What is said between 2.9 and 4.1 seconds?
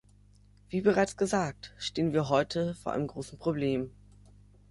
einem großen Problem.